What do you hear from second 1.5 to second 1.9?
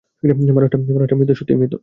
মৃত।